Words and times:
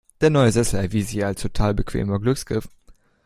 Der 0.19 0.31
neue 0.31 0.51
Sessel 0.51 0.79
erwies 0.79 1.09
sich 1.11 1.23
als 1.23 1.43
total 1.43 1.75
bequemer 1.75 2.17
Glücksgriff. 2.19 2.67